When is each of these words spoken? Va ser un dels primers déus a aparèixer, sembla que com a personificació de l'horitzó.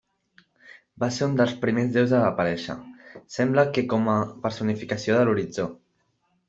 Va 1.03 1.09
ser 1.17 1.27
un 1.31 1.35
dels 1.41 1.53
primers 1.65 1.93
déus 1.97 2.15
a 2.21 2.23
aparèixer, 2.31 2.79
sembla 3.37 3.69
que 3.77 3.85
com 3.95 4.13
a 4.17 4.19
personificació 4.49 5.21
de 5.21 5.31
l'horitzó. 5.31 5.73